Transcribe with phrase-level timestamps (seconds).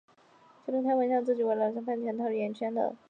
[0.65, 2.95] 桥本曾开玩笑自己是为了拿省饭钱而踏入演艺圈的。